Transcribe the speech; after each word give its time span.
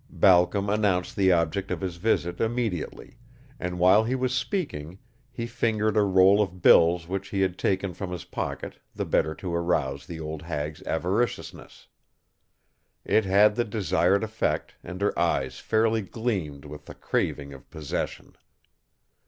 Balcom 0.09 0.67
announced 0.67 1.15
the 1.15 1.31
object 1.31 1.69
of 1.69 1.81
his 1.81 1.97
visit 1.97 2.41
immediately, 2.41 3.19
and 3.59 3.77
while 3.77 4.03
he 4.03 4.15
was 4.15 4.33
speaking 4.33 4.97
he 5.31 5.45
fingered 5.45 5.95
a 5.95 6.01
roll 6.01 6.41
of 6.41 6.59
bills 6.59 7.07
which 7.07 7.27
he 7.27 7.41
had 7.41 7.55
taken 7.55 7.93
from 7.93 8.11
his 8.11 8.25
pocket 8.25 8.79
the 8.95 9.05
better 9.05 9.35
to 9.35 9.53
arouse 9.53 10.07
the 10.07 10.19
old 10.19 10.41
hag's 10.41 10.81
avariciousness. 10.87 11.87
It 13.05 13.25
had 13.25 13.53
the 13.53 13.63
desired 13.63 14.23
effect 14.23 14.73
and 14.83 14.99
her 15.01 15.13
eyes 15.19 15.59
fairly 15.59 16.01
gleamed 16.01 16.65
with 16.65 16.85
the 16.87 16.95
craving 16.95 17.53
of 17.53 17.69
possession. 17.69 18.35